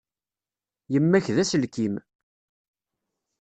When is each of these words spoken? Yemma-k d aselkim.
Yemma-k 0.93 1.25
d 1.35 1.37
aselkim. 1.41 1.95